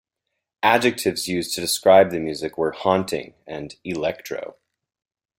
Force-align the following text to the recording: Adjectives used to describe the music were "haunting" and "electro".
Adjectives 0.63 1.27
used 1.27 1.53
to 1.53 1.61
describe 1.61 2.09
the 2.09 2.19
music 2.19 2.57
were 2.57 2.71
"haunting" 2.71 3.35
and 3.45 3.75
"electro". 3.83 4.55